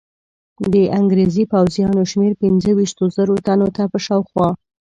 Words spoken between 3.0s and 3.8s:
زرو تنو